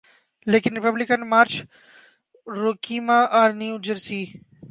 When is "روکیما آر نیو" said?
2.61-3.77